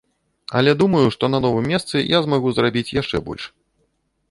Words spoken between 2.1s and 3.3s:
я змагу зрабіць яшчэ